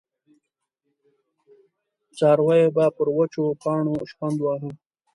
څارويو 2.17 2.73
به 2.75 2.85
پر 2.95 3.07
وچو 3.17 3.43
پاڼو 3.61 3.95
شخوند 4.09 4.37
واهه. 4.41 4.69